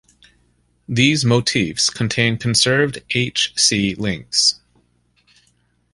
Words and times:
These 0.89 1.25
motifs 1.25 1.91
contain 1.91 2.37
conserved 2.39 3.03
H-C 3.13 3.93
links. 3.93 4.59